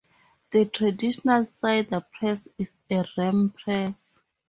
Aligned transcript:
The 0.49 0.65
traditional 0.65 1.45
cider 1.45 2.03
press 2.11 2.47
is 2.57 2.79
a 2.89 3.05
ram 3.15 3.51
press. 3.55 4.19